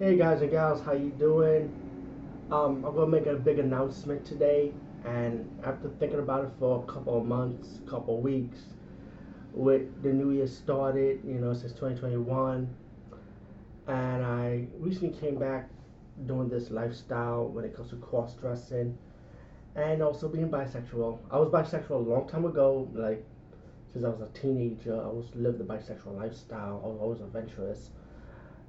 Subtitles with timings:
[0.00, 1.70] Hey guys and gals, how you doing?
[2.50, 4.72] Um, I'm gonna make a big announcement today,
[5.04, 8.60] and after thinking about it for a couple of months, couple of weeks,
[9.52, 12.74] with the new year started, you know, since 2021,
[13.88, 15.68] and I recently came back
[16.24, 18.96] doing this lifestyle when it comes to cross dressing,
[19.76, 21.18] and also being bisexual.
[21.30, 23.22] I was bisexual a long time ago, like
[23.92, 24.94] since I was a teenager.
[24.94, 26.80] I was lived the bisexual lifestyle.
[26.82, 27.90] I was always adventurous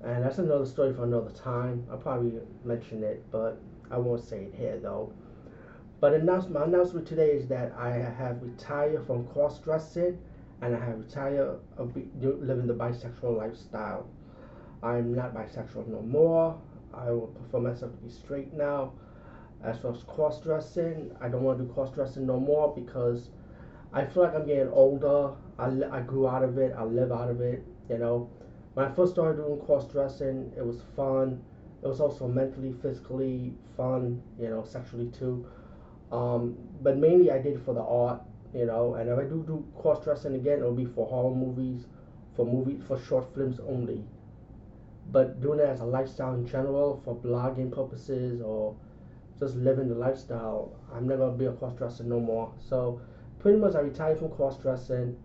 [0.03, 1.85] and that's another story for another time.
[1.91, 5.13] I'll probably mention it, but I won't say it here though.
[5.99, 10.17] But announce, my announcement today is that I have retired from cross dressing
[10.61, 14.07] and I have retired of living the bisexual lifestyle.
[14.81, 16.59] I'm not bisexual no more.
[16.93, 18.93] I will prefer myself to be straight now.
[19.63, 23.29] As far as cross dressing, I don't want to do cross dressing no more because
[23.93, 25.33] I feel like I'm getting older.
[25.59, 26.73] I, I grew out of it.
[26.75, 27.63] I live out of it.
[27.89, 28.29] You know,
[28.73, 31.43] when I first started doing cross dressing, it was fun.
[31.83, 35.45] It was also mentally, physically fun, you know, sexually too.
[36.11, 38.21] Um, but mainly I did it for the art,
[38.53, 38.95] you know.
[38.95, 41.85] And if I do do cross dressing again, it'll be for horror movies,
[42.35, 44.03] for movie, for short films only.
[45.11, 48.75] But doing it as a lifestyle in general, for blogging purposes or
[49.39, 52.53] just living the lifestyle, I'm never gonna be a cross dresser no more.
[52.59, 53.01] So
[53.39, 55.17] pretty much I retired from cross dressing.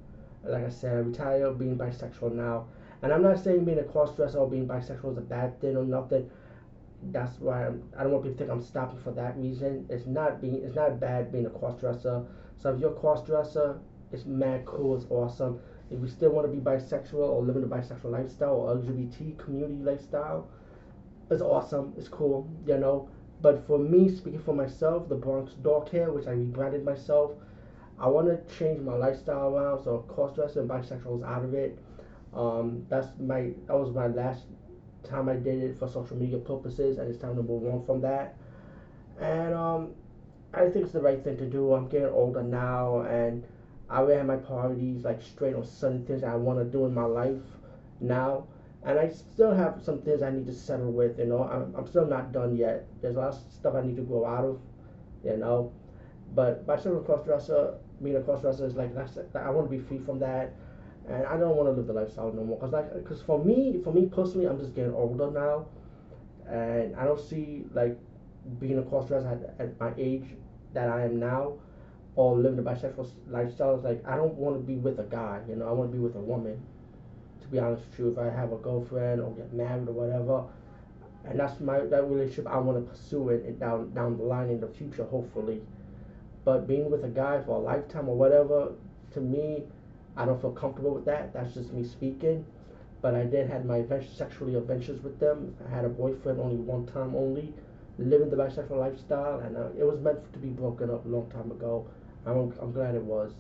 [0.42, 2.66] Like I said, I retired being bisexual now.
[3.02, 5.76] And I'm not saying being a cross dresser or being bisexual is a bad thing
[5.76, 6.30] or nothing.
[7.12, 9.86] That's why I'm, I don't want people to think I'm stopping for that reason.
[9.90, 12.24] It's not being it's not bad being a cross dresser.
[12.56, 13.78] So if you're a cross dresser,
[14.12, 15.60] it's mad cool, it's awesome.
[15.90, 19.84] If you still want to be bisexual or living a bisexual lifestyle or LGBT community
[19.84, 20.48] lifestyle,
[21.30, 21.92] it's awesome.
[21.96, 23.08] It's cool, you know.
[23.42, 27.32] But for me, speaking for myself, the Bronx Dark Hair, which I rebranded myself,
[27.98, 29.84] I want to change my lifestyle around.
[29.84, 31.78] So cross dresser and bisexual is out of it.
[32.34, 34.44] Um, that's my that was my last
[35.04, 38.00] time I did it for social media purposes, and it's time to move on from
[38.02, 38.36] that.
[39.20, 39.94] And um,
[40.52, 41.72] I think it's the right thing to do.
[41.74, 43.44] I'm getting older now, and
[43.88, 46.94] I already have my priorities like straight on certain things I want to do in
[46.94, 47.42] my life
[48.00, 48.46] now.
[48.82, 51.18] And I still have some things I need to settle with.
[51.18, 52.86] You know, I'm, I'm still not done yet.
[53.02, 54.60] There's a lot of stuff I need to grow out of.
[55.24, 55.72] You know,
[56.34, 59.70] but by being a cross dresser, being a cross dresser is like that's I want
[59.70, 60.54] to be free from that
[61.08, 62.58] and I don't want to live the lifestyle no more.
[62.58, 65.66] Cause like, cause for me, for me personally, I'm just getting older now,
[66.48, 67.96] and I don't see like
[68.58, 70.24] being a cross dresser at, at my age
[70.74, 71.54] that I am now,
[72.16, 73.76] or living a bisexual lifestyle.
[73.78, 75.40] Like I don't want to be with a guy.
[75.48, 76.60] You know, I want to be with a woman.
[77.42, 80.44] To be honest with you, if I have a girlfriend or get married or whatever,
[81.24, 84.48] and that's my that relationship I want to pursue it, it down down the line
[84.48, 85.62] in the future, hopefully.
[86.44, 88.72] But being with a guy for a lifetime or whatever,
[89.14, 89.64] to me,
[90.16, 91.32] I don't feel comfortable with that.
[91.32, 92.44] That's just me speaking.
[93.02, 93.84] But I did had my
[94.16, 95.54] sexually adventures with them.
[95.66, 97.52] I had a boyfriend only one time only,
[97.98, 101.30] living the bisexual lifestyle, and uh, it was meant to be broken up a long
[101.30, 101.86] time ago.
[102.24, 103.32] I'm, I'm glad it was.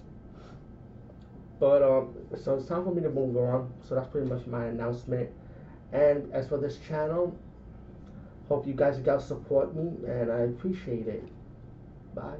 [1.58, 3.72] But um, so it's time for me to move on.
[3.88, 5.30] So that's pretty much my announcement.
[5.92, 7.36] And as for this channel,
[8.48, 11.24] hope you guys guys support me, and I appreciate it.
[12.14, 12.36] Bye.